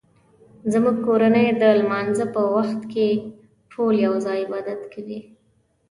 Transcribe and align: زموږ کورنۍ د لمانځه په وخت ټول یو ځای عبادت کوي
زموږ 0.71 0.95
کورنۍ 1.07 1.47
د 1.61 1.63
لمانځه 1.79 2.25
په 2.33 2.41
وخت 2.55 2.79
ټول 3.71 3.93
یو 4.07 4.13
ځای 4.25 4.37
عبادت 4.45 4.81
کوي 4.93 5.19